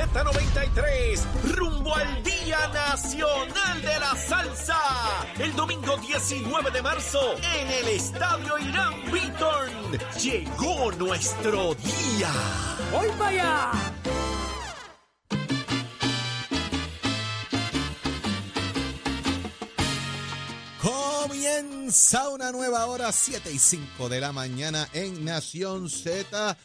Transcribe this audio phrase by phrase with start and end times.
[0.00, 1.20] Z93,
[1.56, 4.78] rumbo al Día Nacional de la Salsa.
[5.38, 12.30] El domingo 19 de marzo, en el Estadio Irán Beaton, llegó nuestro día.
[12.90, 13.72] ¡Voy para allá!
[20.80, 26.56] Comienza una nueva hora, 7 y 5 de la mañana en Nación Z.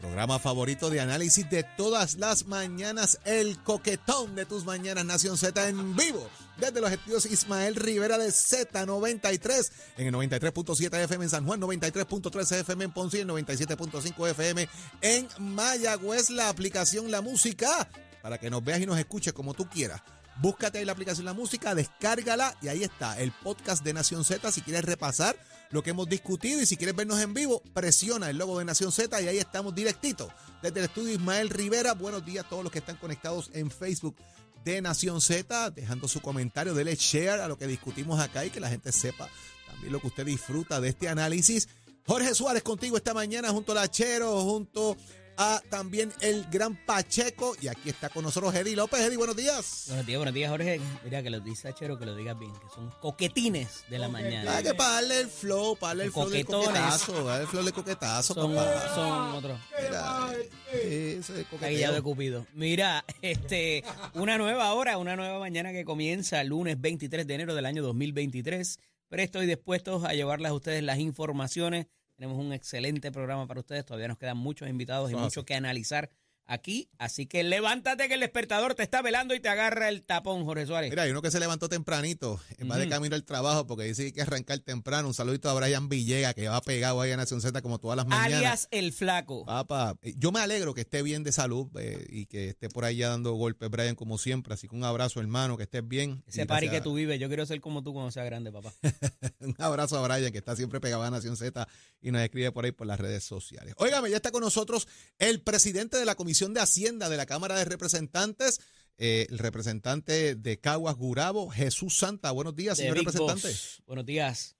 [0.00, 5.68] Programa favorito de análisis de todas las mañanas, el coquetón de tus mañanas, Nación Z
[5.68, 6.28] en vivo.
[6.58, 12.60] Desde los estudios Ismael Rivera de Z93 en el 93.7 FM en San Juan, 93.3
[12.60, 14.68] FM en Ponce y el 97.5 FM
[15.00, 16.30] en Mayagüez.
[16.30, 17.88] La aplicación La Música
[18.22, 20.02] para que nos veas y nos escuches como tú quieras.
[20.38, 24.52] Búscate ahí la aplicación La Música, descárgala y ahí está el podcast de Nación Z.
[24.52, 25.36] Si quieres repasar
[25.70, 28.92] lo que hemos discutido y si quieres vernos en vivo, presiona el logo de Nación
[28.92, 30.30] Z y ahí estamos directito.
[30.62, 34.16] Desde el estudio Ismael Rivera, buenos días a todos los que están conectados en Facebook
[34.64, 38.60] de Nación Z, dejando su comentario, dele share a lo que discutimos acá y que
[38.60, 39.28] la gente sepa
[39.66, 41.68] también lo que usted disfruta de este análisis.
[42.06, 44.96] Jorge Suárez contigo esta mañana junto a Lachero, junto
[45.36, 47.54] a también el gran Pacheco.
[47.60, 49.00] Y aquí está con nosotros Eddie López.
[49.00, 49.84] Eddie, buenos días.
[49.88, 50.80] Buenos días, buenos días, Jorge.
[51.04, 54.56] Mira, que lo dice Achero, que lo digas bien, que son coquetines de la mañana.
[54.56, 57.64] Hay que para darle el flow, para darle el flow del coquetazo, darle el flow
[57.64, 58.94] del coquetazo, Son, papá.
[58.94, 59.60] son otros.
[59.82, 60.28] Mira,
[60.72, 61.92] ese coqueteo.
[61.92, 62.46] De Cupido.
[62.54, 63.84] Mira, este,
[64.14, 67.82] una nueva hora, una nueva mañana que comienza el lunes 23 de enero del año
[67.82, 68.78] 2023.
[69.08, 71.86] Presto y dispuestos a llevarles a ustedes las informaciones.
[72.16, 73.84] Tenemos un excelente programa para ustedes.
[73.84, 76.10] Todavía nos quedan muchos invitados y mucho que analizar
[76.46, 76.88] aquí.
[76.98, 80.66] Así que levántate que el despertador te está velando y te agarra el tapón, Jorge
[80.66, 80.90] Suárez.
[80.90, 84.02] Mira, hay uno que se levantó tempranito, en vez de camino al trabajo, porque dice
[84.02, 85.08] que hay que arrancar temprano.
[85.08, 88.06] Un saludito a Brian Villegas, que va pegado ahí a Nación Z como todas las
[88.06, 88.38] mañanas.
[88.38, 89.44] Alias el flaco.
[89.44, 92.84] Papá, eh, yo me alegro que esté bien de salud eh, y que esté por
[92.84, 94.54] ahí ya dando golpes, Brian, como siempre.
[94.54, 96.22] Así que un abrazo, hermano, que estés bien.
[96.26, 98.72] Ese party que tú vives, yo quiero ser como tú cuando sea grande, papá.
[99.40, 101.66] Un abrazo a Brian, que está siempre pegado a Nación Z
[102.00, 103.74] y nos escribe por ahí por las redes sociales.
[103.78, 104.86] Óigame, ya está con nosotros
[105.18, 108.60] el presidente de la Comisión de Hacienda de la Cámara de Representantes,
[108.98, 112.30] eh, el representante de Caguas Gurabo, Jesús Santa.
[112.30, 113.48] Buenos días, De señor Big representante.
[113.48, 113.82] Boss.
[113.86, 114.56] Buenos días.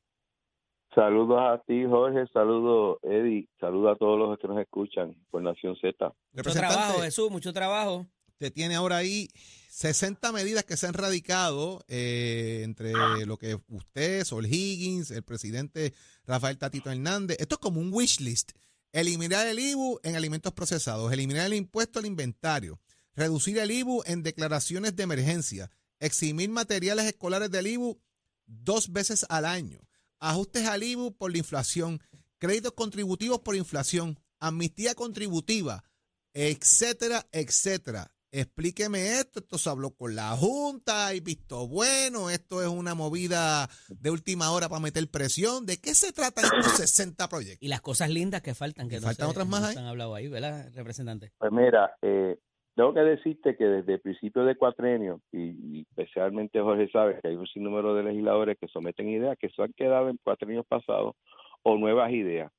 [0.95, 2.27] Saludos a ti, Jorge.
[2.33, 3.47] Saludos, Eddie.
[3.61, 6.13] Saludos a todos los que nos escuchan por Nación Z.
[6.33, 8.07] Mucho trabajo, Jesús, mucho trabajo.
[8.29, 9.29] Usted tiene ahora ahí
[9.69, 12.93] 60 medidas que se han radicado eh, entre
[13.27, 15.93] lo que usted, Sol Higgins, el presidente
[16.25, 17.37] Rafael Tatito Hernández.
[17.39, 18.53] Esto es como un wish list.
[18.93, 22.81] Eliminar el IBU en alimentos procesados, eliminar el impuesto al inventario,
[23.15, 25.71] reducir el IBU en declaraciones de emergencia,
[26.01, 28.01] eximir materiales escolares del IBU
[28.47, 29.81] dos veces al año,
[30.19, 32.01] ajustes al IBU por la inflación,
[32.39, 35.85] créditos contributivos por inflación, amnistía contributiva,
[36.33, 38.16] etcétera, etcétera.
[38.41, 43.67] Explíqueme esto, esto se habló con la Junta, hay visto bueno, esto es una movida
[43.89, 45.65] de última hora para meter presión.
[45.65, 47.63] ¿De qué se tratan estos 60 proyectos?
[47.63, 49.73] Y las cosas lindas que faltan, que ¿Y no faltan se- otras más no ahí?
[49.75, 51.33] se han hablado ahí, ¿verdad, representante?
[51.39, 52.37] Pues mira, eh,
[52.75, 57.29] tengo que decirte que desde el principio de cuatrenio, y, y especialmente Jorge sabe que
[57.29, 61.15] hay un sinnúmero de legisladores que someten ideas que se han quedado en cuatrenios pasados
[61.63, 62.53] o nuevas ideas.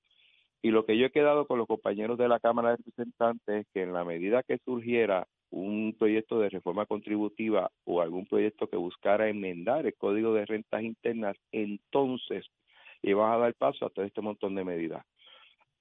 [0.63, 3.67] Y lo que yo he quedado con los compañeros de la Cámara de Representantes es
[3.71, 8.77] que en la medida que surgiera un proyecto de reforma contributiva o algún proyecto que
[8.77, 12.45] buscara enmendar el Código de Rentas Internas, entonces
[13.01, 15.05] iban a dar paso a todo este montón de medidas.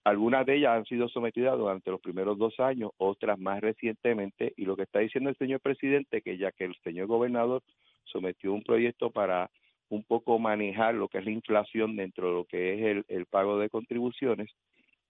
[0.04, 4.64] Algunas de ellas han sido sometidas durante los primeros dos años, otras más recientemente, y
[4.64, 7.62] lo que está diciendo el señor presidente, que ya que el señor gobernador
[8.04, 9.50] sometió un proyecto para
[9.88, 13.58] un poco manejar lo que es la inflación dentro de lo que es el pago
[13.58, 14.50] de contribuciones,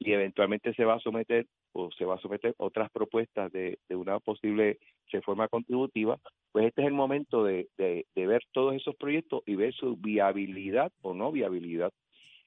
[0.06, 4.20] y eventualmente se va a someter o se va a someter otras propuestas de, una
[4.20, 4.78] posible
[5.10, 6.20] reforma contributiva,
[6.52, 7.66] pues este es el momento de,
[8.14, 11.92] ver todos esos proyectos y ver su viabilidad o no viabilidad.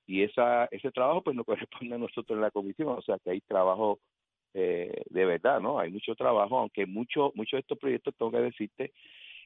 [0.08, 3.31] Y esa ese trabajo pues nos corresponde a nosotros en la comisión o sea que
[3.31, 4.00] hay trabajo
[4.53, 8.40] eh, de verdad no hay mucho trabajo aunque mucho muchos de estos proyectos tengo que
[8.40, 8.94] decirte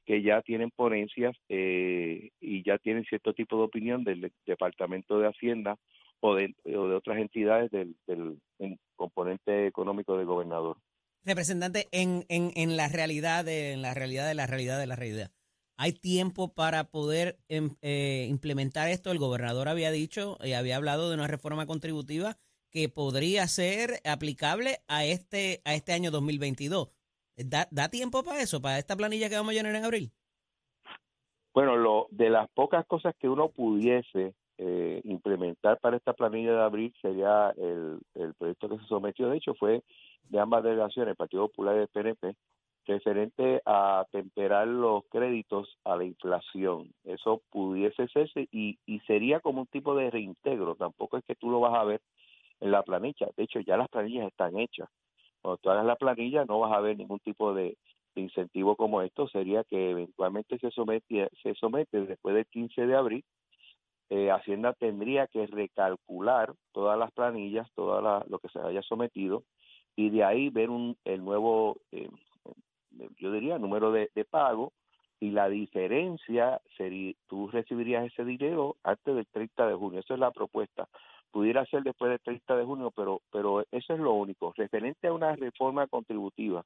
[0.06, 5.28] que ya tienen ponencias eh, y ya tienen cierto tipo de opinión del departamento de
[5.28, 5.78] hacienda
[6.26, 10.78] o de, o de otras entidades del, del en componente económico del gobernador
[11.26, 14.98] Representante, en, en, en la realidad de, en la realidad de la realidad de la
[14.98, 15.32] realidad,
[15.78, 19.10] ¿hay tiempo para poder em, eh, implementar esto?
[19.10, 22.38] El gobernador había dicho y había hablado de una reforma contributiva
[22.72, 26.90] que podría ser aplicable a este, a este año 2022.
[27.38, 30.12] ¿Da, ¿Da tiempo para eso, para esta planilla que vamos a llenar en abril?
[31.54, 36.62] Bueno, lo de las pocas cosas que uno pudiese eh, implementar para esta planilla de
[36.62, 39.30] abril sería el, el proyecto que se sometió.
[39.30, 39.84] De hecho, fue
[40.30, 42.36] de ambas delegaciones, el Partido Popular y el PNP,
[42.86, 46.92] referente a temperar los créditos a la inflación.
[47.04, 50.76] Eso pudiese serse y, y sería como un tipo de reintegro.
[50.76, 52.02] Tampoco es que tú lo vas a ver
[52.60, 53.28] en la planilla.
[53.38, 54.90] De hecho, ya las planillas están hechas.
[55.42, 57.78] Cuando tú hagas la planilla no vas a ver ningún tipo de,
[58.16, 59.28] incentivo como esto.
[59.28, 63.24] Sería que eventualmente se somete, se somete después del 15 de abril.
[64.16, 69.42] Eh, Hacienda tendría que recalcular todas las planillas, todo lo que se haya sometido
[69.96, 72.08] y de ahí ver un, el nuevo eh,
[73.18, 74.72] yo diría, número de, pago
[75.20, 80.00] y la diferencia sería, tú recibirías ese dinero antes del 30 de junio.
[80.02, 80.88] Esa es la propuesta.
[81.32, 84.54] Pudiera ser después del 30 de junio, pero, pero eso es lo único.
[84.56, 86.64] Referente a una reforma contributiva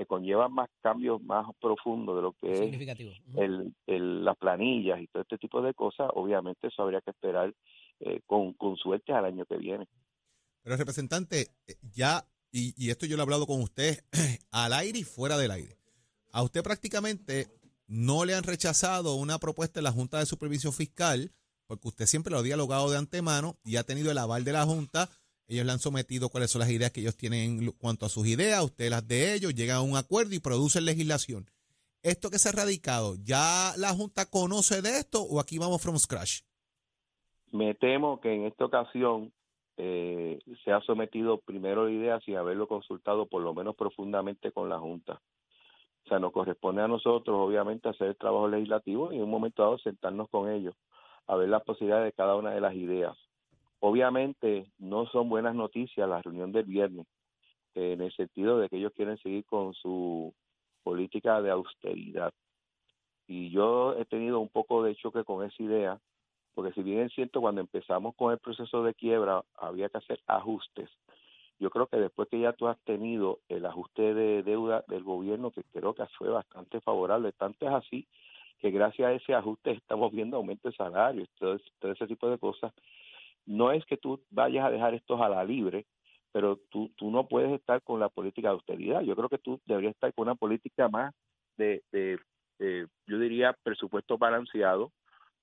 [0.00, 2.88] que conlleva más cambios más profundos de lo que es
[3.36, 7.54] el, el, las planillas y todo este tipo de cosas, obviamente eso habría que esperar
[8.00, 9.86] eh, con, con suerte al año que viene.
[10.62, 14.02] Pero representante, eh, ya y, esto yo lo he hablado con usted
[14.50, 15.76] al aire y fuera del aire.
[16.32, 17.48] A usted prácticamente
[17.86, 21.30] no le han rechazado una propuesta de la Junta de Supervisión Fiscal,
[21.66, 24.64] porque usted siempre lo ha dialogado de antemano y ha tenido el aval de la
[24.64, 25.10] Junta.
[25.50, 28.24] Ellos le han sometido cuáles son las ideas que ellos tienen en cuanto a sus
[28.24, 31.50] ideas, usted las de ellos, llega a un acuerdo y producen legislación.
[32.04, 35.98] Esto que se ha radicado, ¿ya la Junta conoce de esto o aquí vamos from
[35.98, 36.42] scratch?
[37.50, 39.32] Me temo que en esta ocasión
[39.76, 44.68] eh, se ha sometido primero la idea sin haberlo consultado por lo menos profundamente con
[44.68, 45.20] la Junta.
[46.04, 49.64] O sea, nos corresponde a nosotros, obviamente, hacer el trabajo legislativo y en un momento
[49.64, 50.76] dado sentarnos con ellos
[51.26, 53.16] a ver las posibilidades de cada una de las ideas.
[53.80, 57.06] Obviamente, no son buenas noticias la reunión del viernes,
[57.74, 60.34] en el sentido de que ellos quieren seguir con su
[60.82, 62.32] política de austeridad.
[63.26, 66.00] Y yo he tenido un poco de choque con esa idea,
[66.54, 70.20] porque si bien es cierto, cuando empezamos con el proceso de quiebra había que hacer
[70.26, 70.90] ajustes.
[71.58, 75.50] Yo creo que después que ya tú has tenido el ajuste de deuda del gobierno,
[75.50, 78.06] que creo que fue bastante favorable, tanto es así
[78.58, 82.38] que gracias a ese ajuste estamos viendo aumento de salarios, todo, todo ese tipo de
[82.38, 82.72] cosas.
[83.46, 85.86] No es que tú vayas a dejar estos a la libre,
[86.32, 89.02] pero tú, tú no puedes estar con la política de austeridad.
[89.02, 91.14] Yo creo que tú deberías estar con una política más
[91.56, 92.18] de, de
[93.06, 94.92] yo diría, presupuesto balanceado,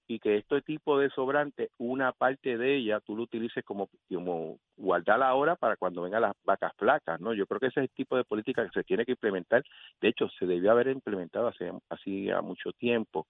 [0.08, 4.58] y que este tipo de sobrante, una parte de ella tú lo utilices como, como
[4.78, 7.34] guardar ahora para cuando vengan las vacas flacas, ¿no?
[7.34, 9.64] Yo creo que ese es el tipo de política que se tiene que implementar.
[10.00, 11.74] De hecho, se debió haber implementado hace
[12.42, 13.28] mucho tiempo,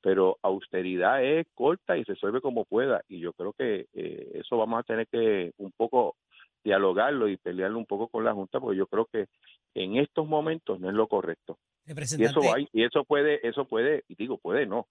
[0.00, 4.80] pero austeridad es corta y resuelve como pueda y yo creo que eh, eso vamos
[4.80, 6.16] a tener que un poco
[6.64, 9.26] dialogarlo y pelearlo un poco con la Junta porque yo creo que
[9.74, 11.58] en estos momentos no es lo correcto.
[11.86, 14.86] Y eso hay, y eso puede, eso puede, y digo puede no,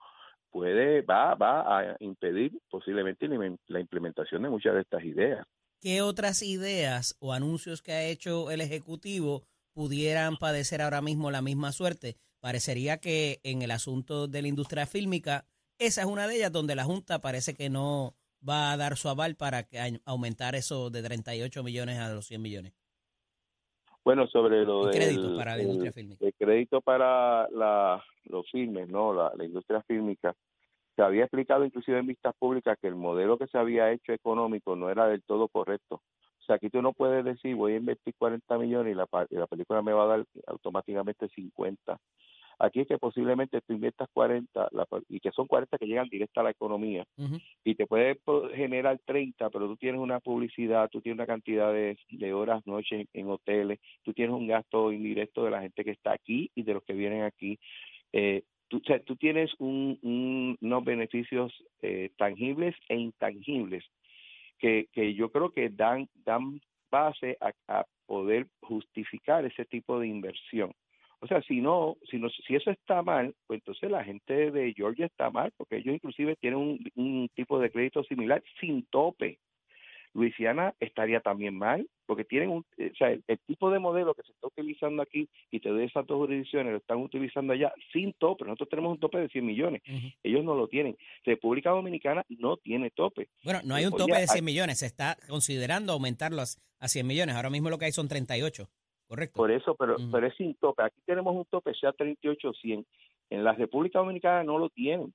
[0.49, 3.27] puede, va, va a impedir posiblemente
[3.67, 5.45] la implementación de muchas de estas ideas.
[5.79, 9.43] ¿Qué otras ideas o anuncios que ha hecho el Ejecutivo
[9.73, 12.17] pudieran padecer ahora mismo la misma suerte?
[12.39, 15.45] Parecería que en el asunto de la industria fílmica,
[15.79, 18.15] esa es una de ellas donde la Junta parece que no
[18.47, 19.67] va a dar su aval para
[20.05, 22.73] aumentar eso de 38 millones a los 100 millones.
[24.03, 26.25] Bueno, sobre lo de crédito para la industria fílmica.
[26.25, 30.33] El crédito para la, los filmes, no, la, industria fílmica.
[30.95, 34.75] Se había explicado inclusive en vistas públicas que el modelo que se había hecho económico
[34.75, 36.01] no era del todo correcto.
[36.47, 39.35] O sea, aquí tú no puedes decir voy a invertir 40 millones y la, y
[39.35, 41.99] la película me va a dar automáticamente 50.
[42.59, 44.69] Aquí es que posiblemente tú inviertas 40
[45.09, 47.05] y que son 40 que llegan directa a la economía
[47.65, 48.17] y te puede
[48.55, 53.29] generar 30, pero tú tienes una publicidad, tú tienes una cantidad de, horas, noches en,
[53.29, 56.83] hoteles, tú tienes un gasto indirecto de la gente que está aquí y de los
[56.83, 57.59] que vienen aquí.
[58.13, 63.83] Eh, tú, tú tienes unos beneficios eh, tangibles e intangibles
[64.59, 66.59] que, que yo creo que dan, dan
[66.89, 70.73] base a poder justificar ese tipo de inversión.
[71.19, 74.73] O sea, si no, si no, si eso está mal, pues entonces la gente de
[74.73, 79.39] Georgia está mal, porque ellos inclusive tienen un, un tipo de crédito similar sin tope.
[80.13, 84.31] Luisiana estaría también mal, porque tienen un, o sea, el, tipo de modelo que se
[84.31, 88.45] está utilizando aquí y te doy esas dos jurisdicciones lo están utilizando allá sin tope.
[88.45, 89.81] Nosotros tenemos un tope de 100 millones,
[90.23, 90.97] ellos no lo tienen.
[91.23, 93.29] República Dominicana no tiene tope.
[93.43, 97.35] Bueno, no hay un tope de 100 millones, se está considerando aumentarlo a 100 millones.
[97.35, 98.67] Ahora mismo lo que hay son 38.
[99.07, 99.37] Correcto.
[99.37, 100.83] Por eso, pero, pero es sin tope.
[100.83, 102.85] Aquí tenemos un tope, sea 38 o 100.
[103.29, 105.13] En la República Dominicana no lo tienen.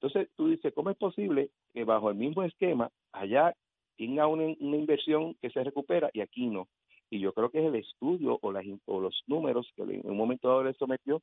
[0.00, 3.54] Entonces tú dices, ¿cómo es posible que bajo el mismo esquema allá
[3.98, 6.68] tenga una, inversión que se recupera y aquí no?
[7.10, 10.16] Y yo creo que es el estudio o, las, o los números que en un
[10.16, 11.20] momento dado le sometió,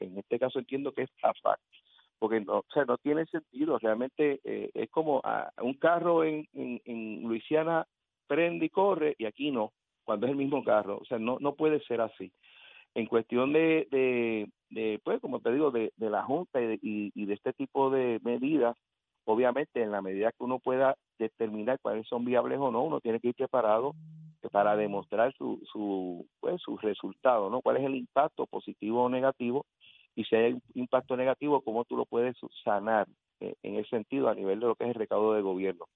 [0.00, 1.58] en este caso entiendo que es AFAC,
[2.18, 6.46] porque no, o sea, no tiene sentido, realmente eh, es como a, un carro en,
[6.52, 7.86] en, en Luisiana
[8.26, 9.72] prende y corre y aquí no
[10.06, 10.98] cuando es el mismo carro.
[10.98, 12.32] O sea, no, no puede ser así.
[12.94, 13.86] En cuestión de,
[14.70, 18.20] de, pues, como te digo, de, de la Junta y y de este tipo de
[18.22, 18.74] medidas,
[19.24, 23.20] obviamente en la medida que uno pueda determinar cuáles son viables o no, uno tiene
[23.20, 23.94] que ir preparado
[24.52, 27.60] para demostrar su, su, pues, su resultado, ¿no?
[27.62, 29.66] ¿Cuál es el impacto positivo o negativo?
[30.14, 33.06] Y si hay un impacto negativo, ¿cómo tú lo puedes sanar
[33.40, 35.86] eh, en ese sentido a nivel de lo que es el recaudo de gobierno?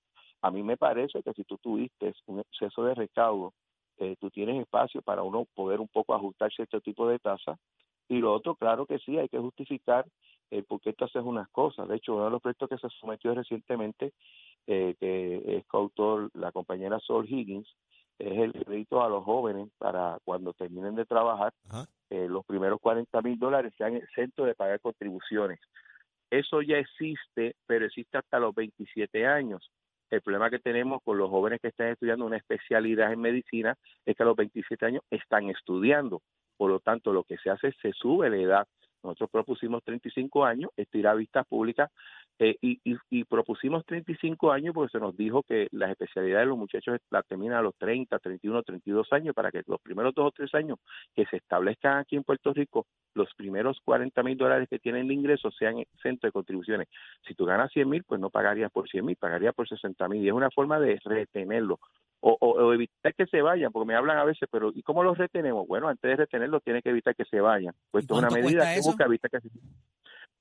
[0.42, 3.52] A mí me parece que si tú tuviste un exceso de recaudo,
[3.98, 7.58] eh, tú tienes espacio para uno poder un poco ajustar cierto tipo de tasa.
[8.08, 10.04] Y lo otro, claro que sí, hay que justificar
[10.50, 11.86] eh, por qué tú haces unas cosas.
[11.88, 14.12] De hecho, uno de los proyectos que se sometió recientemente,
[14.67, 17.69] eh, que es coautor la compañera Sol Higgins,
[18.19, 21.52] es el crédito a los jóvenes para cuando terminen de trabajar,
[22.11, 25.59] eh, los primeros 40 mil dólares sean exentos de pagar contribuciones.
[26.31, 29.71] Eso ya existe, pero existe hasta los 27 años.
[30.11, 34.17] El problema que tenemos con los jóvenes que están estudiando una especialidad en medicina es
[34.17, 36.21] que a los 27 años están estudiando.
[36.57, 38.69] Por lo tanto, lo que se hace es se sube la edad
[39.02, 41.90] nosotros propusimos 35 años, esto irá a vista pública
[42.42, 42.80] eh, y,
[43.11, 47.23] y, propusimos 35 años porque se nos dijo que las especialidades de los muchachos la
[47.23, 50.78] terminan a los 30, 31, 32 años para que los primeros dos o tres años
[51.14, 55.12] que se establezcan aquí en Puerto Rico, los primeros 40 mil dólares que tienen de
[55.12, 56.88] ingreso sean centro de contribuciones.
[57.28, 60.25] Si tú ganas 100 mil, pues no pagarías por 100 mil, pagarías por 60 mil
[60.25, 61.78] y es una forma de retenerlo.
[62.20, 65.18] O, o, evitar que se vayan, porque me hablan a veces, pero ¿y cómo los
[65.18, 65.66] retenemos?
[65.66, 67.75] Bueno, antes de retenerlos tiene que evitar que se vayan.
[67.90, 69.49] Pues es una medida que busca evitar que se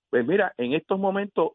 [0.09, 1.53] Pues mira, en estos momentos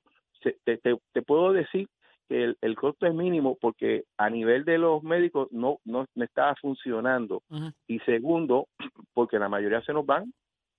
[0.64, 1.88] te, te, puedo decir
[2.28, 7.42] que el, costo es mínimo porque a nivel de los médicos no, no, está funcionando.
[7.86, 8.68] Y segundo,
[9.14, 10.32] porque la mayoría se nos van,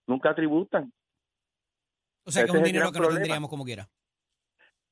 [0.07, 0.91] nunca tributan.
[2.25, 3.88] O sea que es un dinero que no tendríamos como quiera.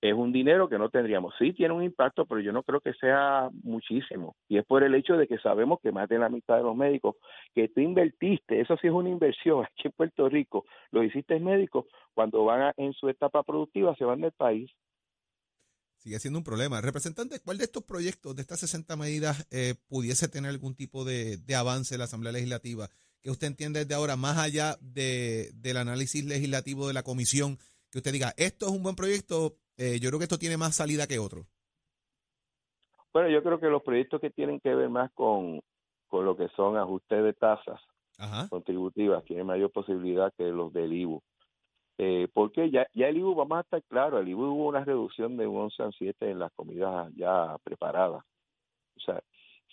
[0.03, 1.33] Es un dinero que no tendríamos.
[1.39, 4.35] Sí tiene un impacto, pero yo no creo que sea muchísimo.
[4.49, 6.75] Y es por el hecho de que sabemos que más de la mitad de los
[6.75, 7.15] médicos
[7.55, 11.85] que tú invertiste, eso sí es una inversión aquí en Puerto Rico, lo hiciste médicos,
[12.13, 14.69] cuando van en su etapa productiva se van del país.
[15.99, 16.81] Sigue siendo un problema.
[16.81, 21.39] Representante, ¿cuál de estos proyectos, de estas 60 medidas, eh, pudiese tener algún tipo de,
[21.55, 22.89] avance en la Asamblea Legislativa?
[23.21, 27.57] Que usted entiende desde ahora, más allá de, del análisis legislativo de la comisión,
[27.89, 30.75] que usted diga, esto es un buen proyecto, eh, yo creo que esto tiene más
[30.75, 31.45] salida que otro.
[33.13, 35.61] Bueno, yo creo que los proyectos que tienen que ver más con,
[36.07, 37.79] con lo que son ajustes de tasas
[38.49, 41.21] contributivas tienen mayor posibilidad que los del IBU.
[41.97, 45.37] Eh, porque ya, ya el IBU, vamos a estar claro, el IBU hubo una reducción
[45.37, 48.23] de un 11 a 7 en las comidas ya preparadas.
[48.95, 49.21] O sea,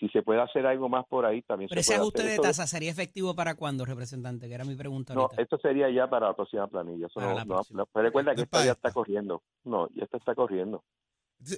[0.00, 2.90] si se puede hacer algo más por ahí, también Pero ese ajuste de tasa sería
[2.90, 5.14] efectivo para cuándo, representante, que era mi pregunta.
[5.14, 7.07] No, esto sería ya para la próxima planilla.
[7.07, 9.42] Eso no, recuerda que esto ya está corriendo.
[9.62, 10.83] No, ya esto está corriendo.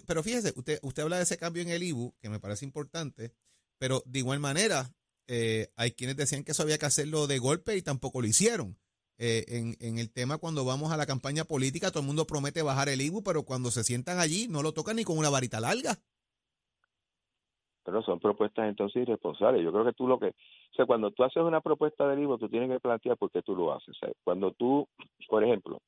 [0.06, 3.32] Pero fíjese, usted, usted habla de ese cambio en el IBU, que me parece importante,
[3.78, 4.90] pero de igual manera,
[5.28, 8.76] eh, hay quienes decían que eso había que hacerlo de golpe y tampoco lo hicieron.
[9.18, 12.62] Eh, en, en, el tema cuando vamos a la campaña política, todo el mundo promete
[12.62, 15.60] bajar el IBU, pero cuando se sientan allí no lo tocan ni con una varita
[15.60, 16.00] larga
[17.84, 19.62] pero son propuestas entonces irresponsables.
[19.62, 22.38] Yo creo que tú lo que, o sea, cuando tú haces una propuesta de libro,
[22.38, 23.96] tú tienes que plantear por qué tú lo haces.
[24.24, 24.86] cuando tú,
[25.28, 25.78] por ejemplo,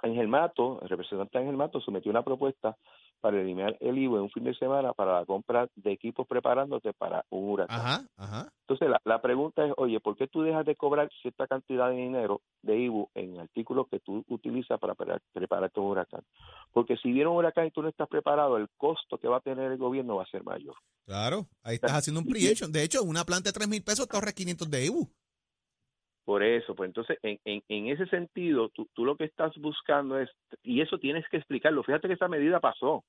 [0.00, 2.76] Ángel Mato, el representante Ángel Mato sometió una propuesta
[3.20, 6.92] para eliminar el IVA en un fin de semana para la compra de equipos preparándote
[6.92, 8.08] para un huracán.
[8.60, 12.42] Entonces, la, pregunta es, oye, ¿por qué tú dejas de cobrar cierta cantidad de dinero
[12.62, 16.22] de IVU en artículos que tú utilizas para prepararte un huracán?
[16.72, 19.40] Porque si viene un huracán y tú no estás preparado, el costo que va a
[19.40, 20.74] tener el gobierno va a ser mayor.
[21.06, 24.16] Claro, ahí estás haciendo un pre De hecho, una planta de 3 mil pesos te
[24.16, 25.10] ahorra 500 de IVU.
[26.28, 30.18] Por eso, pues entonces, en, en, en ese sentido, tú, tú, lo que estás buscando
[30.18, 30.28] es,
[30.62, 33.02] y eso tienes que explicarlo, fíjate que esa medida pasó,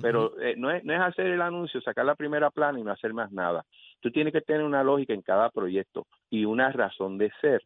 [0.00, 2.92] pero eh, no, es, no es hacer el anuncio, sacar la primera plana y no
[2.92, 3.64] hacer más nada.
[3.98, 7.64] Tú tienes que tener una lógica en cada proyecto y una razón de ser.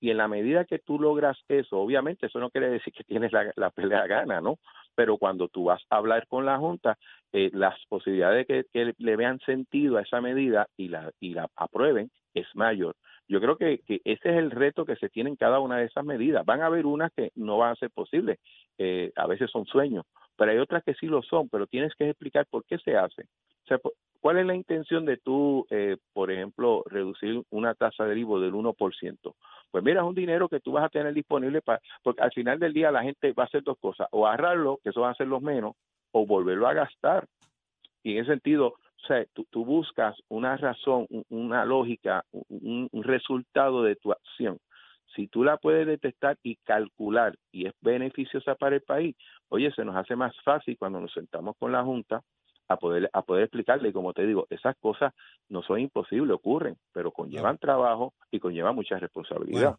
[0.00, 3.30] Y en la medida que tú logras eso, obviamente eso no quiere decir que tienes
[3.30, 4.56] la, la pelea gana, ¿no?
[4.94, 6.96] Pero cuando tú vas a hablar con la Junta,
[7.34, 11.34] eh, las posibilidades de que, que, le vean sentido a esa medida y la, y
[11.34, 12.96] la aprueben es mayor.
[13.28, 16.04] Yo creo que, ese es el reto que se tiene en cada una de esas
[16.04, 16.46] medidas.
[16.46, 18.38] Van a haber unas que no van a ser posibles,
[18.78, 20.06] eh, a veces son sueños,
[20.36, 23.22] pero hay otras que sí lo son, pero tienes que explicar por qué se hace.
[23.22, 23.78] O sea,
[24.20, 28.54] ¿cuál es la intención de tú, eh, por ejemplo, reducir una tasa de IVA del
[28.54, 29.34] 1%?
[29.70, 32.58] Pues mira, es un dinero que tú vas a tener disponible para, porque al final
[32.58, 35.16] del día la gente va a hacer dos cosas, o ahorrarlo, que eso van a
[35.16, 35.74] ser los menos,
[36.12, 37.26] o volverlo a gastar.
[38.02, 43.96] Y en ese sentido, o sea, tú, buscas una razón, una lógica, un, resultado de
[43.96, 44.58] tu acción.
[45.14, 49.16] Si tú la puedes detectar y calcular y es beneficiosa para el país,
[49.48, 52.22] oye, se nos hace más fácil cuando nos sentamos con la Junta
[52.68, 53.88] a poder, a poder explicarle.
[53.88, 55.14] Y como te digo, esas cosas
[55.48, 59.76] no son imposibles, ocurren, pero conllevan trabajo y conllevan mucha responsabilidad.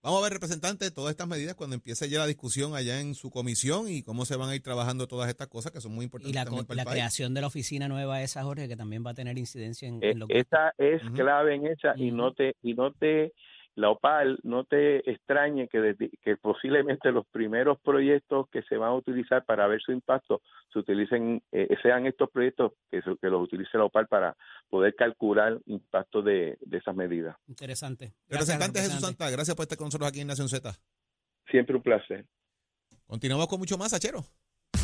[0.00, 3.30] Vamos a ver, representante, todas estas medidas cuando empiece ya la discusión allá en su
[3.30, 6.32] comisión y cómo se van a ir trabajando todas estas cosas que son muy importantes.
[6.32, 6.94] Y la, también para la el país.
[6.98, 10.12] creación de la oficina nueva esa, Jorge, que también va a tener incidencia en, Eh,
[10.12, 10.38] en lo que...
[10.38, 13.32] esa es clave en esa y no te y no te
[13.78, 18.90] la OPAL no te extrañe que, desde- que posiblemente los primeros proyectos que se van
[18.90, 20.42] a utilizar para ver su impacto
[20.72, 24.36] se utilicen eh, sean estos proyectos que, que los utilice la OPAL para
[24.68, 27.36] poder calcular impacto de, de esas medidas.
[27.46, 28.14] Interesante.
[28.28, 29.00] Gracias, Representante Jesús.
[29.00, 30.72] Santa, gracias por estar con nosotros aquí en Nación Z.
[31.50, 32.26] Siempre un placer.
[33.06, 34.24] Continuamos con mucho más, Achero.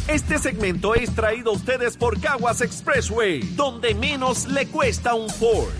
[0.08, 5.72] Este segmento es traído a ustedes por Caguas Expressway, donde menos le cuesta un Ford.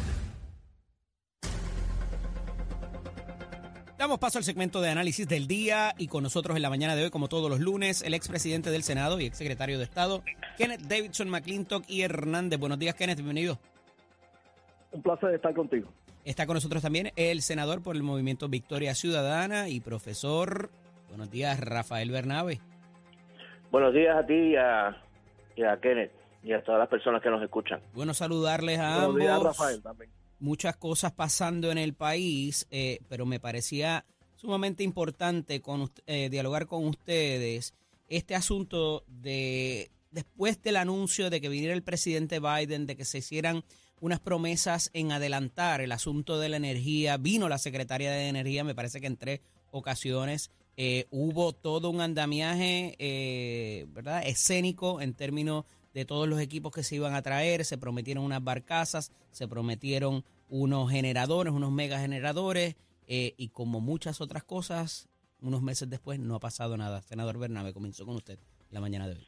[3.99, 7.05] Damos paso al segmento de análisis del día y con nosotros en la mañana de
[7.05, 10.23] hoy, como todos los lunes, el expresidente del Senado y exsecretario de Estado,
[10.59, 12.59] Kenneth Davidson McClintock y Hernández.
[12.59, 13.59] Buenos días, Kenneth, bienvenido.
[14.91, 15.89] Un placer estar contigo.
[16.25, 20.71] Está con nosotros también el senador por el movimiento Victoria Ciudadana y profesor,
[21.09, 22.61] buenos días, Rafael Bernabe.
[23.71, 24.97] Buenos días a ti y a,
[25.55, 27.81] y a Kenneth y a todas las personas que nos escuchan.
[27.93, 29.21] Bueno saludarles a Buenos ambos.
[29.21, 30.11] días, Rafael, también.
[30.39, 34.05] Muchas cosas pasando en el país, eh, pero me parecía
[34.37, 37.75] sumamente importante con, eh, dialogar con ustedes
[38.09, 43.19] este asunto de después del anuncio de que viniera el presidente Biden, de que se
[43.19, 43.65] hicieran
[44.01, 48.75] unas promesas en adelantar el asunto de la energía, vino la secretaria de Energía, me
[48.75, 54.27] parece que en tres ocasiones eh, hubo todo un andamiaje, eh, ¿verdad?
[54.27, 55.65] Escénico en términos
[55.95, 60.25] de todos los equipos que se iban a traer, se prometieron unas barcazas, se prometieron
[60.49, 65.09] unos generadores, unos mega generadores, eh, y como muchas otras cosas,
[65.41, 67.01] unos meses después no ha pasado nada.
[67.03, 68.39] Senador Bernabe, comenzó con usted
[68.71, 69.27] la mañana de hoy.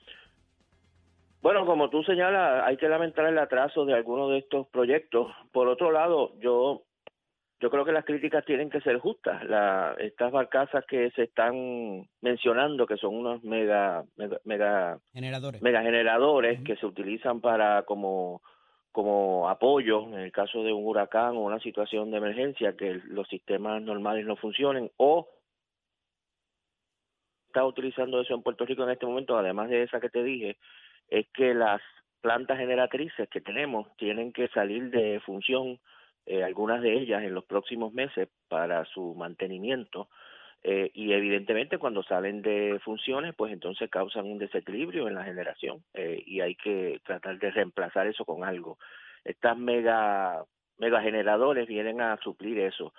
[1.43, 5.29] Bueno, como tú señalas, hay que lamentar el atraso de algunos de estos proyectos.
[5.53, 6.83] Por otro lado, yo
[7.61, 9.45] yo creo que las críticas tienen que ser justas.
[9.45, 15.63] La, estas barcazas que se están mencionando, que son unos mega mega mega, Generadores.
[15.63, 18.43] mega generadores que se utilizan para como
[18.93, 23.29] como apoyo en el caso de un huracán o una situación de emergencia que los
[23.29, 25.29] sistemas normales no funcionen o
[27.47, 30.57] está utilizando eso en Puerto Rico en este momento, además de esa que te dije,
[31.09, 31.81] es que las
[32.21, 35.79] plantas generatrices que tenemos tienen que salir de función,
[36.27, 40.09] eh, algunas de ellas en los próximos meses para su mantenimiento.
[40.63, 45.85] eh, y evidentemente cuando salen de funciones, pues entonces causan un desequilibrio en la generación
[45.95, 48.79] eh, y hay que tratar de reemplazar eso con algo.
[49.25, 50.45] Estas mega,
[50.79, 52.93] mega generadores vienen a suplir eso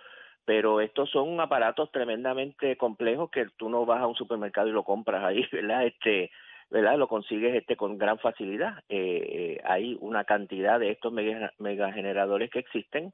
[0.47, 4.85] pero estos son aparatos tremendamente complejos que tú no vas a un supermercado y lo
[4.85, 5.85] compras ahí, ¿verdad?
[5.85, 6.31] Este,
[6.69, 6.97] ¿verdad?
[6.97, 8.83] Lo consigues este con gran facilidad.
[8.89, 13.13] Eh, eh, hay una cantidad de estos mega, mega generadores que existen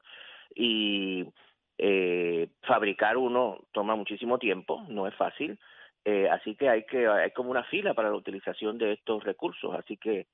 [0.54, 1.24] y
[1.78, 5.58] eh, fabricar uno toma muchísimo tiempo, no es fácil.
[6.04, 9.74] Eh, así que hay que hay como una fila para la utilización de estos recursos.
[9.74, 10.26] Así que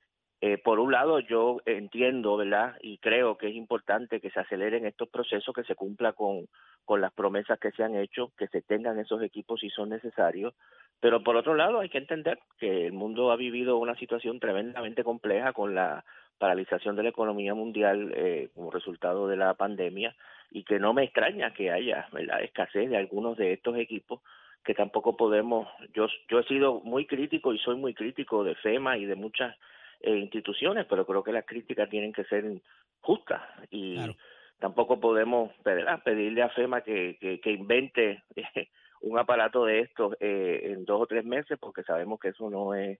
[0.43, 2.75] eh, por un lado, yo entiendo, ¿verdad?
[2.81, 6.47] Y creo que es importante que se aceleren estos procesos, que se cumpla con,
[6.83, 10.55] con las promesas que se han hecho, que se tengan esos equipos si son necesarios.
[10.99, 15.03] Pero por otro lado, hay que entender que el mundo ha vivido una situación tremendamente
[15.03, 16.03] compleja con la
[16.39, 20.15] paralización de la economía mundial eh, como resultado de la pandemia
[20.49, 22.41] y que no me extraña que haya ¿verdad?
[22.41, 24.21] escasez de algunos de estos equipos
[24.63, 28.97] que tampoco podemos yo yo he sido muy crítico y soy muy crítico de FEMA
[28.97, 29.55] y de muchas
[30.03, 32.61] eh, instituciones, pero creo que las críticas tienen que ser
[33.01, 34.15] justas y Claro.
[34.59, 36.01] tampoco podemos ¿verdad?
[36.03, 38.69] pedirle a FEMA que, que, que invente eh,
[39.01, 42.73] un aparato de estos eh, en dos o tres meses porque sabemos que eso no
[42.75, 42.99] es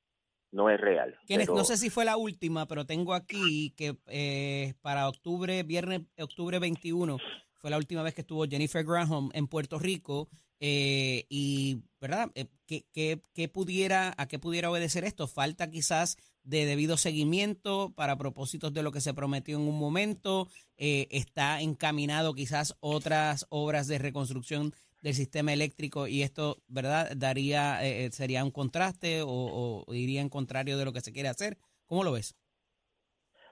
[0.53, 1.17] no es real.
[1.27, 6.01] Pero- no sé si fue la última, pero tengo aquí que eh, para octubre, viernes,
[6.19, 7.17] octubre 21,
[7.55, 10.27] fue la última vez que estuvo Jennifer Graham en Puerto Rico.
[10.59, 12.29] eh, y, ¿verdad?
[12.35, 15.27] Eh, ¿qué, qué, qué pudiera, ¿A qué pudiera obedecer esto?
[15.27, 20.47] Falta quizás de debido seguimiento para propósitos de lo que se prometió en un momento.
[20.77, 27.11] Eh, está encaminado quizás otras obras de reconstrucción del sistema eléctrico y esto, ¿verdad?
[27.15, 31.29] Daría, eh, eh, sería un contraste o, iría en contrario de lo que se quiere
[31.29, 31.57] hacer.
[31.87, 32.37] ¿Cómo lo ves?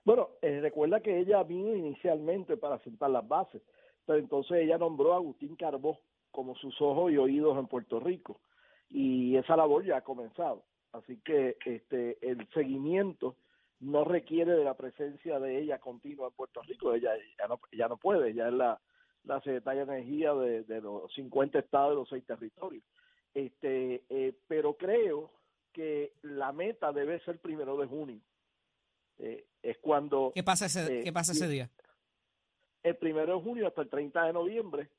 [0.05, 3.61] Bueno, eh, recuerda que ella vino inicialmente para sentar las bases,
[4.05, 5.99] pero entonces ella nombró a Agustín Carbó
[6.31, 8.39] como sus ojos y oídos en Puerto Rico
[8.89, 10.63] y esa labor ya ha comenzado.
[10.91, 13.35] Así que este el seguimiento
[13.79, 16.93] no requiere de la presencia de ella continua en Puerto Rico.
[16.93, 18.81] Ella ya no, ya no puede, ella es la,
[19.23, 22.83] la secretaria de Energía de, de los 50 estados de los seis territorios.
[23.33, 25.31] Este, eh, pero creo
[25.71, 28.19] que la meta debe ser primero de junio
[29.19, 30.31] Eh, es cuando...
[30.33, 31.69] ¿Qué pasa ese, eh, ¿qué pasa ese día?
[32.83, 34.89] El primero de junio hasta el 30 de noviembre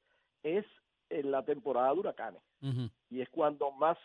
[0.43, 0.65] es
[1.09, 2.43] en la temporada de huracanes
[3.09, 3.97] y es cuando más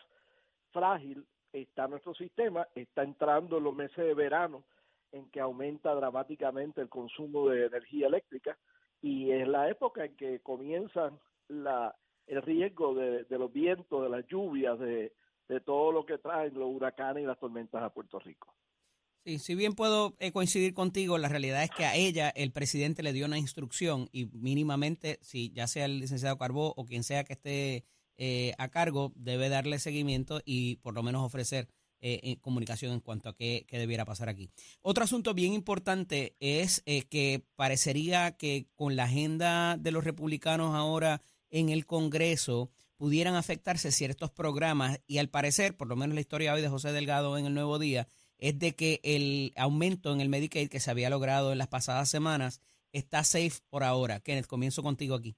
[0.72, 1.24] frágil
[1.62, 4.64] está nuestro sistema, está entrando en los meses de verano
[5.12, 8.58] en que aumenta dramáticamente el consumo de energía eléctrica
[9.00, 11.94] y es la época en que comienzan la,
[12.26, 15.12] el riesgo de, los vientos, de las lluvias, de,
[15.48, 18.54] de todo lo que traen los huracanes y las tormentas a Puerto Rico.
[19.24, 23.02] Sí, si bien puedo eh, coincidir contigo, la realidad es que a ella el presidente
[23.02, 27.24] le dio una instrucción y mínimamente, si ya sea el licenciado Carbó o quien sea
[27.24, 27.84] que esté
[28.18, 31.68] eh, a cargo, debe darle seguimiento y por lo menos ofrecer
[32.00, 34.50] eh, eh, comunicación en cuanto a qué, debiera pasar aquí.
[34.82, 41.22] Otro asunto bien importante es que parecería que con la agenda de los republicanos ahora
[41.50, 46.54] en el Congreso pudieran afectarse ciertos programas y al parecer, por lo menos la historia
[46.54, 50.28] hoy de José Delgado en el Nuevo Día, es de que el aumento en el
[50.28, 52.60] Medicaid que se había logrado en las pasadas semanas
[52.92, 54.20] está safe por ahora.
[54.20, 55.36] Kenneth, comienzo contigo aquí.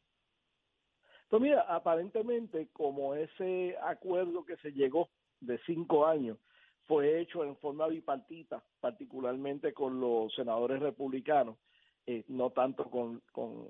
[1.28, 5.10] Pues mira, aparentemente como ese acuerdo que se llegó
[5.40, 6.38] de cinco años
[6.86, 11.56] fue hecho en forma bipartita, particularmente con los senadores republicanos,
[12.06, 13.20] eh, no tanto con,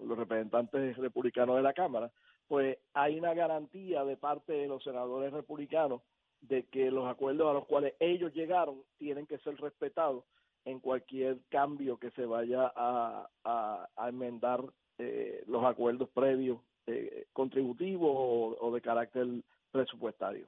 [0.06, 2.12] los representantes republicanos de la Cámara,
[2.46, 6.02] pues hay una garantía de parte de los senadores republicanos
[6.40, 10.22] de que los acuerdos a los cuales ellos llegaron tienen que ser respetados
[10.64, 14.62] en cualquier cambio que se vaya a, a, a enmendar
[14.98, 19.26] eh, los acuerdos previos eh, contributivos o, o de carácter
[19.70, 20.46] presupuestario.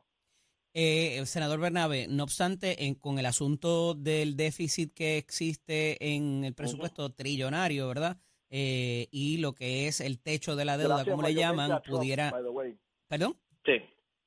[0.72, 6.44] Eh, el senador Bernabe, no obstante, en, con el asunto del déficit que existe en
[6.44, 8.16] el presupuesto trillonario, ¿verdad?
[8.50, 11.86] Eh, y lo que es el techo de la deuda, Gracias como le llaman, Trump,
[11.86, 12.30] pudiera...
[12.30, 12.78] by the way.
[13.08, 13.36] ¿Perdón?
[13.64, 13.72] Sí.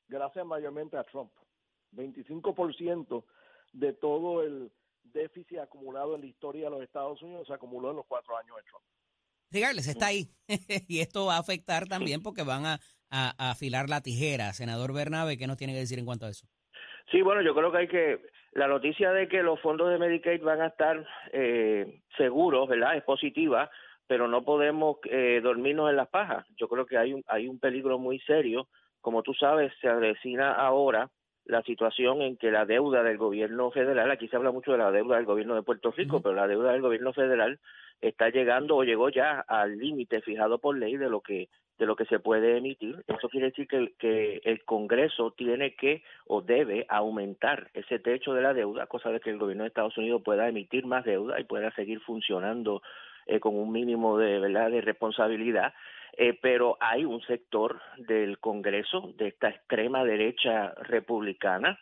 [0.09, 1.31] gracias mayormente a Trump.
[1.95, 3.23] 25%
[3.73, 4.71] de todo el
[5.03, 8.57] déficit acumulado en la historia de los Estados Unidos se acumuló en los cuatro años
[8.57, 8.83] de Trump.
[9.53, 10.27] Regardless, está ahí.
[10.87, 14.51] y esto va a afectar también porque van a, a- a afilar la tijera.
[14.53, 16.47] Senador Bernabe, ¿qué nos tiene que decir en cuanto a eso?
[17.11, 18.19] Sí, bueno, yo creo que hay que.
[18.53, 22.95] La noticia de que los fondos de Medicaid van a estar eh, seguros, ¿verdad?
[22.95, 23.69] Es positiva,
[24.07, 26.45] pero no podemos eh, dormirnos en las pajas.
[26.57, 28.67] Yo creo que hay un, hay un peligro muy serio.
[29.01, 31.09] Como tú sabes, se avecina ahora
[31.45, 34.91] la situación en que la deuda del gobierno federal, aquí se habla mucho de la
[34.91, 37.59] deuda del gobierno de Puerto Rico, pero la deuda del gobierno federal
[38.03, 41.95] está llegando o llegó ya al límite fijado por ley de lo que de lo
[41.95, 43.03] que se puede emitir.
[43.07, 48.43] Eso quiere decir que, que el Congreso tiene que o debe aumentar ese techo de
[48.43, 51.45] la deuda, cosa de que el gobierno de Estados Unidos pueda emitir más deuda y
[51.45, 52.83] pueda seguir funcionando
[53.25, 55.73] eh, con un mínimo de verdad de responsabilidad.
[56.15, 61.79] Eh, pero hay un sector del Congreso de esta extrema derecha republicana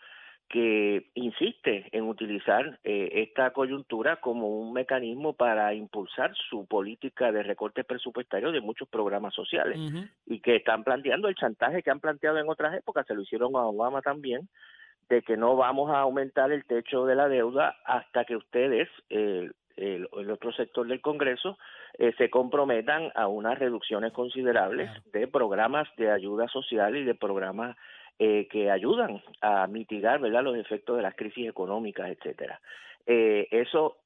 [0.52, 7.42] que insiste en utilizar eh, esta coyuntura como un mecanismo para impulsar su política de
[7.42, 9.80] recortes presupuestarios de muchos programas sociales
[10.26, 13.56] y que están planteando el chantaje que han planteado en otras épocas, se lo hicieron
[13.56, 14.50] a Obama también,
[15.10, 19.50] de que no vamos a aumentar el techo de la deuda hasta que ustedes, eh,
[19.78, 21.58] el, el otro sector del Congreso,
[21.98, 27.78] eh, se comprometan a unas reducciones considerables de programas de ayuda social y de programas
[28.20, 32.62] eh, que ayudan a mitigar verdad los efectos de las crisis económicas etcétera
[33.06, 33.98] eh, eso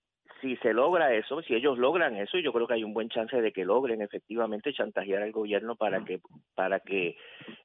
[0.42, 3.10] si se logra eso si ellos logran eso y yo creo que hay un buen
[3.10, 6.20] chance de que logren efectivamente chantajear al gobierno para que
[6.56, 7.18] para que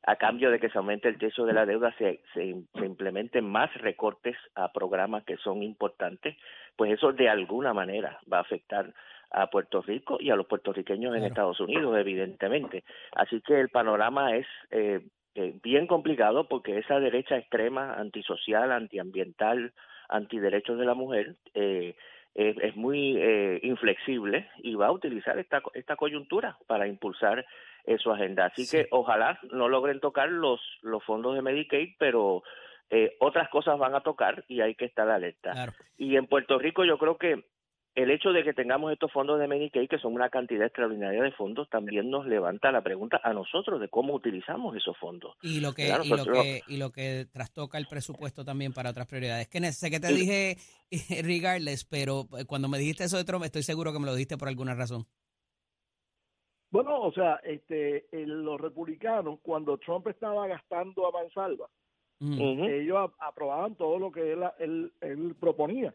[0.06, 3.44] a cambio de que se aumente el techo de la deuda se, se, se implementen
[3.44, 6.36] más recortes a programas que son importantes
[6.76, 8.92] pues eso de alguna manera va a afectar
[9.30, 11.28] a Puerto Rico y a los puertorriqueños en Claro.
[11.28, 12.84] Estados Unidos, evidentemente.
[13.12, 15.00] Así que el panorama es eh,
[15.34, 19.72] eh, bien complicado porque esa derecha extrema, antisocial, antiambiental,
[20.08, 21.94] antiderechos de la mujer, eh,
[22.34, 27.44] es, es muy eh, inflexible y va a utilizar esta, esta coyuntura para impulsar
[27.84, 28.46] eh, su agenda.
[28.46, 28.76] Así Sí.
[28.78, 32.42] que ojalá no logren tocar los, los fondos de Medicaid, pero
[32.90, 35.52] eh, otras cosas van a tocar y hay que estar alerta.
[35.52, 35.72] Claro.
[35.96, 37.44] Y en Puerto Rico yo creo que
[37.94, 41.32] el hecho de que tengamos estos fondos de Medicaid, que son una cantidad extraordinaria de
[41.32, 45.36] fondos, también nos levanta la pregunta a nosotros de cómo utilizamos esos fondos.
[45.42, 49.06] Y lo que, y lo que, y lo que trastoca el presupuesto también para otras
[49.06, 49.48] prioridades.
[49.48, 50.56] Que sé que te dije
[51.22, 54.38] regardless, pero eh, cuando me dijiste eso de Trump, estoy seguro que me lo dijiste
[54.38, 55.06] por alguna razón.
[56.70, 61.68] Bueno, o sea, este, el- los republicanos, cuando Trump estaba gastando a mansalva,
[62.20, 65.94] Ellos ap- aprobaban todo lo que él, él, él proponía.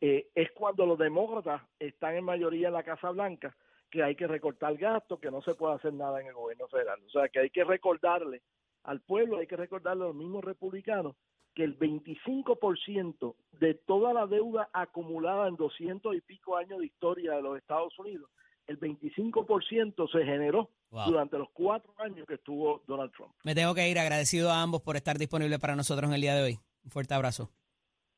[0.00, 3.56] Eh, es cuando los demócratas están en mayoría en la Casa Blanca
[3.90, 7.00] que hay que recortar gastos, que no se puede hacer nada en el gobierno federal.
[7.06, 8.42] O sea, que hay que recordarle
[8.84, 11.14] al pueblo, hay que recordarle a los mismos republicanos
[11.54, 17.32] que el 25% de toda la deuda acumulada en 200 y pico años de historia
[17.34, 18.30] de los Estados Unidos,
[18.66, 21.06] el 25% se generó Wow.
[21.06, 23.32] durante los cuatro años que estuvo Donald Trump.
[23.42, 26.36] Me tengo que ir agradecido a ambos por estar disponibles para nosotros en el día
[26.36, 26.60] de hoy.
[26.84, 27.50] Un fuerte abrazo.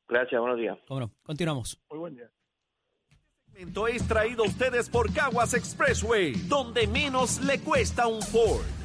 [0.07, 0.77] Gracias, buenos días.
[0.87, 1.11] Cómo no.
[1.23, 1.81] Continuamos.
[1.89, 2.29] Muy buen día.
[3.51, 8.76] segmento es traído a ustedes por Caguas Expressway, donde menos le cuesta un Ford.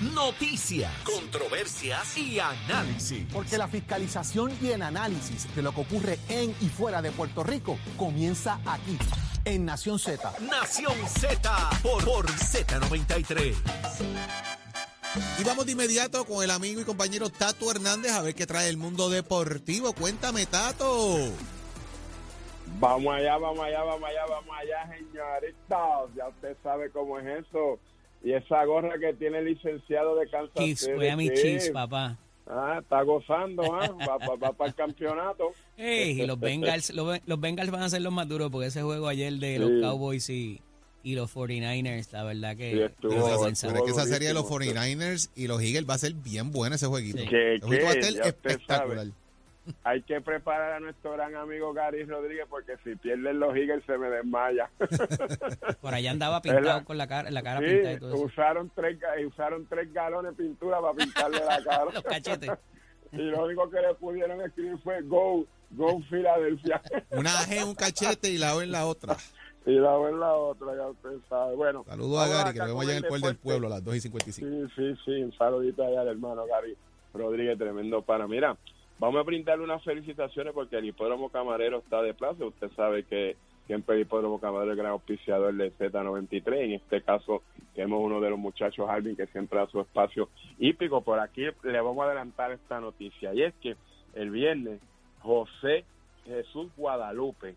[0.00, 3.26] Noticias, controversias y análisis.
[3.32, 7.44] Porque la fiscalización y el análisis de lo que ocurre en y fuera de Puerto
[7.44, 8.98] Rico comienza aquí,
[9.44, 10.32] en Nación Z.
[10.40, 13.54] Nación Z por, por Z93.
[15.38, 18.68] Y vamos de inmediato con el amigo y compañero Tato Hernández a ver qué trae
[18.68, 19.92] el mundo deportivo.
[19.92, 21.18] Cuéntame, Tato.
[22.80, 26.16] Vamos allá, vamos allá, vamos allá, vamos allá, señoritas.
[26.16, 27.78] Ya usted sabe cómo es eso.
[28.24, 31.42] Y esa gorra que tiene el licenciado de Kansas Chiefs, City, sí.
[31.42, 32.16] Chiefs, papá.
[32.46, 33.88] Ah, está gozando, ¿ah?
[34.08, 35.52] va, va- va para el campeonato.
[35.76, 38.82] Ey, y los Bengals, los, los Bengals van a ser los más duros porque ese
[38.82, 39.80] juego ayer de los Sí.
[39.80, 40.60] Cowboys y,
[41.02, 44.46] y los 49ers, la verdad que Sí, estuvo- pero es que esa serie de los
[44.46, 44.52] sí.
[44.54, 47.18] 49ers y los Eagles va a ser bien buena ese jueguito.
[47.18, 47.28] Sí.
[47.28, 48.96] Que, El jueguito va a ser ya usted espectacular.
[49.06, 49.12] sabe,
[49.82, 53.96] hay que preparar a nuestro gran amigo Gary Rodríguez porque si pierden los Eagles se
[53.98, 54.70] me desmaya.
[55.80, 56.84] Por allá andaba pintado ¿Verdad?
[56.84, 58.24] con la cara, la cara Sí, pintada y todo eso.
[58.24, 61.84] usaron tres, usaron tres galones de pintura para pintarle la cara.
[61.92, 62.50] Los cachetes.
[63.12, 66.82] y lo único que le pudieron escribir fue Go, Go Filadelfia.
[67.10, 69.16] Una G en un cachete y la O en la otra.
[69.66, 71.56] y la otra en la otra, ya usted sabe.
[71.56, 73.84] Bueno, Saludos a Gary, que lo vemos allá en el pueblo del pueblo a las
[73.84, 74.48] 2 y 55.
[74.48, 76.76] Sí, sí, sí, un saludito allá al hermano Gary
[77.14, 78.26] Rodríguez, tremendo para.
[78.26, 78.56] Mira,
[79.04, 82.44] vamos a brindarle unas felicitaciones porque el hipódromo camarero está de plaza.
[82.44, 83.36] Usted sabe que
[83.66, 86.64] siempre el hipódromo camarero es gran auspiciador del Z93.
[86.64, 87.42] En este caso,
[87.74, 91.02] tenemos uno de los muchachos, Alvin, que siempre da su espacio hípico.
[91.02, 93.34] Por aquí le vamos a adelantar esta noticia.
[93.34, 93.76] Y es que
[94.14, 94.80] el viernes,
[95.20, 95.84] José
[96.24, 97.56] Jesús Guadalupe,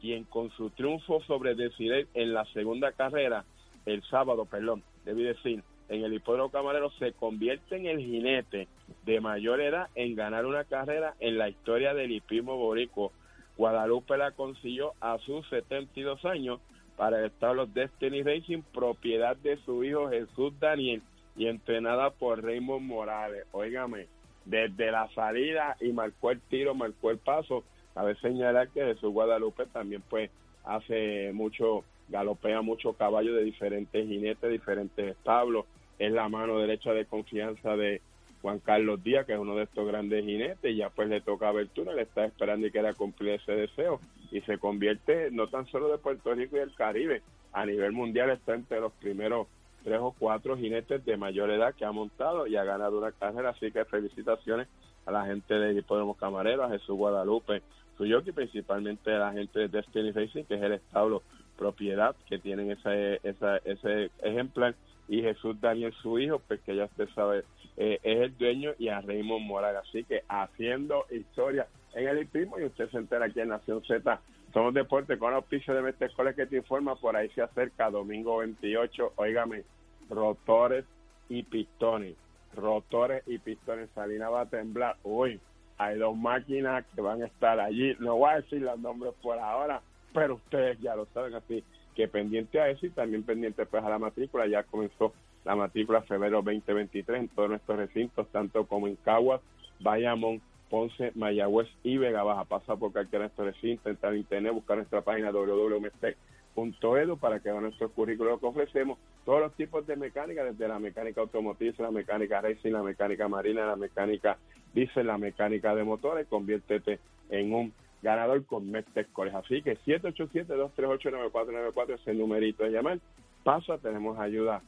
[0.00, 3.46] quien con su triunfo sobre Desiree en la segunda carrera,
[3.86, 8.68] el sábado, perdón, debí decir, en el hipódromo camarero se convierte en el jinete
[9.04, 13.12] de mayor edad en ganar una carrera en la historia del hipismo borico.
[13.56, 16.60] Guadalupe la consiguió a sus 72 años
[16.96, 21.02] para el establo Destiny Racing, propiedad de su hijo Jesús Daniel
[21.36, 23.44] y entrenada por Raymond Morales.
[23.52, 24.06] Óigame,
[24.44, 27.64] desde la salida y marcó el tiro, marcó el paso.
[27.94, 30.30] Cabe señalar que Jesús Guadalupe también pues
[30.64, 35.66] hace mucho, galopea mucho caballo de diferentes jinetes, diferentes establos.
[35.98, 38.00] Es la mano derecha de confianza de
[38.42, 41.48] Juan Carlos Díaz, que es uno de estos grandes jinetes, y ya pues le toca
[41.48, 44.00] abertura, le está esperando y quiera cumplir ese deseo.
[44.30, 47.22] Y se convierte no tan solo de Puerto Rico y el Caribe,
[47.52, 49.46] a nivel mundial está entre los primeros
[49.82, 53.50] tres o cuatro jinetes de mayor edad que ha montado y ha ganado una carrera,
[53.50, 54.68] así que felicitaciones
[55.06, 57.62] a la gente del Hipódromo Camarero, a Jesús Guadalupe,
[57.96, 61.22] Suyoki, principalmente a la gente de Destiny Racing, que es el establo
[61.56, 64.74] propiedad que tienen ese, esa, ese ejemplar,
[65.08, 67.44] y Jesús Daniel, su hijo, pues que ya usted sabe,
[67.76, 69.82] eh, es el dueño, y a Raymond Morales.
[69.88, 74.20] Así que haciendo historia en el hipismo, y usted se entera aquí en Nación Z,
[74.52, 79.12] somos deporte con auspicio de Mestre que te informa, por ahí se acerca domingo 28,
[79.16, 79.64] óigame,
[80.08, 80.84] rotores
[81.28, 82.16] y pistones,
[82.54, 85.40] rotores y pistones, Salina va a temblar, uy,
[85.78, 89.38] hay dos máquinas que van a estar allí, no voy a decir los nombres por
[89.38, 89.82] ahora,
[90.14, 91.62] pero ustedes ya lo saben así,
[91.96, 96.02] que pendiente a eso y también pendiente pues a la matrícula, ya comenzó la matrícula
[96.02, 99.40] febrero 2023 en todos nuestros recintos, tanto como en Caguas,
[99.80, 102.44] Bayamón, Ponce, Mayagüez y Vega Baja.
[102.44, 107.50] Pasa por cualquiera de estos recintos, entrar en internet, buscar nuestra página www.mestec.edu para que
[107.50, 108.98] vean nuestro currículo que ofrecemos.
[109.24, 113.66] Todos los tipos de mecánica, desde la mecánica automotriz, la mecánica racing, la mecánica marina,
[113.66, 114.36] la mecánica
[114.74, 116.26] diésel, la mecánica de motores.
[116.26, 116.98] Conviértete
[117.30, 117.72] en un
[118.06, 119.36] ganador con Mestec College.
[119.36, 123.00] Así que 787-238-9494 es el numerito de llamar.
[123.42, 124.62] Pasa, tenemos ayuda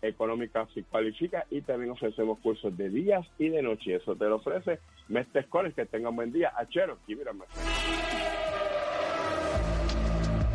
[0.00, 3.96] económica si cualifica y también ofrecemos cursos de días y de noche.
[3.96, 4.78] Eso te lo ofrece
[5.08, 5.74] Mestre College.
[5.74, 6.52] Que tengan buen día.
[6.56, 7.32] Achero, y mira.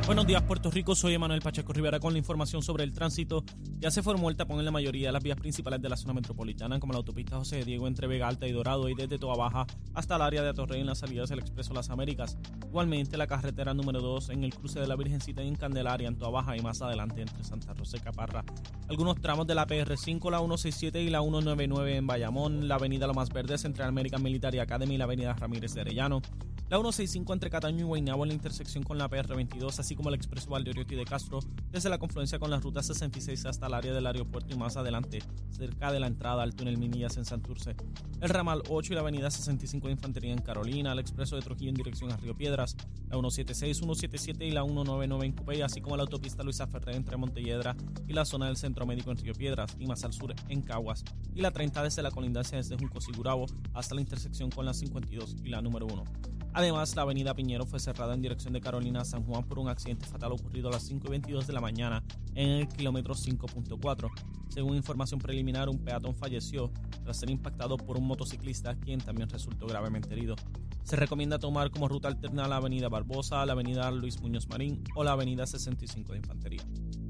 [0.09, 0.95] Buenos días, Puerto Rico.
[0.95, 3.43] Soy Emanuel Pacheco Rivera con la información sobre el tránsito.
[3.77, 6.15] Ya se formó el tapón en la mayoría de las vías principales de la zona
[6.15, 9.67] metropolitana, como la autopista José Diego entre Vega Alta y Dorado y desde Toa Baja
[9.93, 12.39] hasta el área de Atorrey en las salidas del Expreso Las Américas.
[12.65, 16.31] Igualmente, la carretera número 2 en el cruce de la Virgencita en Candelaria en Toa
[16.31, 18.43] Baja y más adelante entre Santa Rosa y Caparra.
[18.87, 23.13] Algunos tramos de la PR5, la 167 y la 199 en Bayamón, la avenida Lo
[23.13, 26.23] Más Verdes entre American Military Academy y la avenida Ramírez de Arellano.
[26.67, 30.15] la 165 entre Cataño y Guaynabo en la intersección con la PR22, así como el
[30.15, 34.07] expreso Valdeoriotti de Castro, desde la confluencia con la ruta 66 hasta el área del
[34.07, 37.75] aeropuerto y más adelante, cerca de la entrada al túnel Minillas en Santurce.
[38.21, 41.71] El ramal 8 y la avenida 65 de Infantería en Carolina, el expreso de Trujillo
[41.71, 42.77] en dirección a Río Piedras,
[43.09, 47.17] la 176, 177 y la 199 en Cupey, así como la autopista Luisa Ferrer entre
[47.17, 47.75] Montelledra
[48.07, 51.03] y la zona del Centro Médico en Río Piedras y más al sur en Caguas,
[51.35, 55.35] y la 30 desde la colindancia desde Junco Sigurabo hasta la intersección con la 52
[55.43, 56.38] y la número 1.
[56.53, 59.69] Además, la avenida Piñero fue cerrada en dirección de Carolina a San Juan por un
[59.69, 64.09] accidente fatal ocurrido a las 5 y 22 de la mañana en el kilómetro 5.4.
[64.49, 66.71] Según información preliminar, un peatón falleció
[67.03, 70.35] tras ser impactado por un motociclista, quien también resultó gravemente herido.
[70.83, 75.03] Se recomienda tomar como ruta alterna la avenida Barbosa, la avenida Luis Muñoz Marín o
[75.03, 76.63] la avenida 65 de Infantería.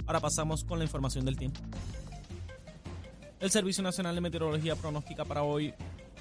[0.05, 1.61] Ahora pasamos con la información del tiempo.
[3.39, 5.73] El Servicio Nacional de Meteorología pronostica para hoy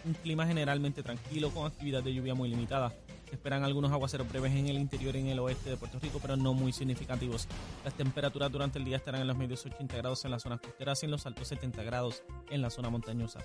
[0.04, 2.92] un clima generalmente tranquilo con actividad de lluvia muy limitada.
[3.32, 6.36] Esperan algunos aguaceros breves en el interior y en el oeste de Puerto Rico, pero
[6.36, 7.48] no muy significativos.
[7.84, 11.02] Las temperaturas durante el día estarán en los medios 80 grados en las zonas costeras
[11.02, 13.40] y en los altos 70 grados en la zona montañosa.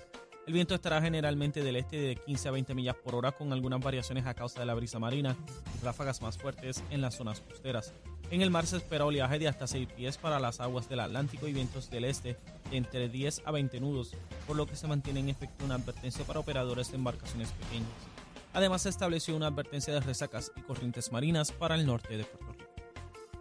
[0.46, 3.80] El viento estará generalmente del este de 15 a 20 millas por hora con algunas
[3.80, 5.36] variaciones a causa de la brisa marina
[5.80, 7.94] y ráfagas más fuertes en las zonas costeras.
[8.30, 11.48] En el mar se espera oleaje de hasta 6 pies para las aguas del Atlántico
[11.48, 12.36] y vientos del este
[12.70, 14.14] de entre 10 a 20 nudos,
[14.46, 18.13] por lo que se mantiene en efecto una advertencia para operadores de embarcaciones pequeñas.
[18.54, 22.52] Además se estableció una advertencia de resacas y corrientes marinas para el norte de Puerto
[22.52, 22.64] Rico.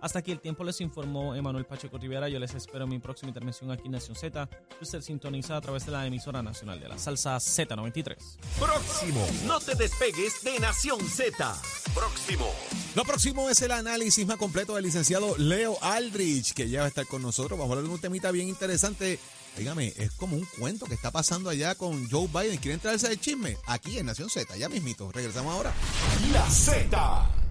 [0.01, 2.27] Hasta aquí el tiempo les informó Emanuel Pacheco Rivera.
[2.27, 5.61] Yo les espero en mi próxima intervención aquí en Nación Z, que usted sintoniza a
[5.61, 8.17] través de la emisora nacional de la salsa Z93.
[8.59, 9.25] Próximo.
[9.45, 11.55] No te despegues de Nación Z.
[11.93, 12.51] Próximo.
[12.95, 16.89] Lo próximo es el análisis más completo del licenciado Leo Aldrich, que ya va a
[16.89, 17.57] estar con nosotros.
[17.57, 19.19] Vamos a hablar de un temita bien interesante.
[19.57, 22.57] Dígame, es como un cuento que está pasando allá con Joe Biden.
[22.57, 23.57] ¿Quiere entrarse de chisme?
[23.67, 25.11] Aquí en Nación Z, ya mismito.
[25.11, 25.73] Regresamos ahora.
[26.31, 27.42] La Z.